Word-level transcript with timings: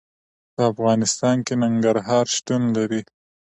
په 0.53 0.61
افغانستان 0.71 1.35
کې 1.45 1.53
ننګرهار 1.63 2.25
شتون 2.35 2.61
لري. 2.77 3.01